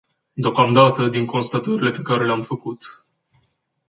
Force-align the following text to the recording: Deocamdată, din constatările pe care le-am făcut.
Deocamdată, 0.35 1.07
din 1.07 1.25
constatările 1.25 1.89
pe 1.89 2.01
care 2.01 2.25
le-am 2.25 2.41
făcut. 2.41 3.05